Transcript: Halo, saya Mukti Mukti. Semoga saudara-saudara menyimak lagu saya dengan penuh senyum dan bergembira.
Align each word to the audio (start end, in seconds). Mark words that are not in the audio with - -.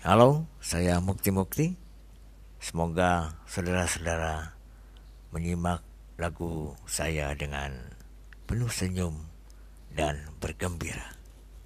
Halo, 0.00 0.48
saya 0.64 0.96
Mukti 0.96 1.28
Mukti. 1.28 1.76
Semoga 2.56 3.36
saudara-saudara 3.44 4.56
menyimak 5.28 5.84
lagu 6.16 6.72
saya 6.88 7.36
dengan 7.36 7.92
penuh 8.48 8.72
senyum 8.72 9.12
dan 9.92 10.16
bergembira. 10.40 11.09